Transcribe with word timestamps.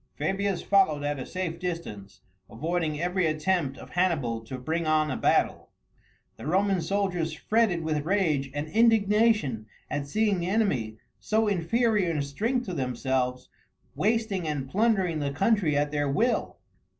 Fabius 0.15 0.63
followed 0.63 1.03
at 1.03 1.19
a 1.19 1.27
safe 1.27 1.59
distance, 1.59 2.21
avoiding 2.49 2.99
every 2.99 3.27
attempt 3.27 3.77
of 3.77 3.91
Hannibal 3.91 4.41
to 4.45 4.57
bring 4.57 4.87
on 4.87 5.11
a 5.11 5.15
battle. 5.15 5.69
The 6.37 6.47
Roman 6.47 6.81
soldiers 6.81 7.33
fretted 7.33 7.83
with 7.83 8.03
rage 8.03 8.49
and 8.55 8.67
indignation 8.69 9.67
at 9.91 10.07
seeing 10.07 10.39
the 10.39 10.47
enemy, 10.47 10.97
so 11.19 11.47
inferior 11.47 12.09
in 12.09 12.23
strength 12.23 12.65
to 12.65 12.73
themselves, 12.73 13.49
wasting 13.93 14.47
and 14.47 14.67
plundering 14.67 15.19
the 15.19 15.29
country 15.29 15.77
at 15.77 15.91
their 15.91 16.09
will. 16.09 16.57